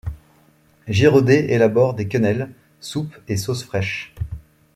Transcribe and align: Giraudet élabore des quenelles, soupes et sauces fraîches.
Giraudet 0.87 1.51
élabore 1.53 1.93
des 1.93 2.07
quenelles, 2.07 2.49
soupes 2.79 3.15
et 3.27 3.37
sauces 3.37 3.63
fraîches. 3.63 4.15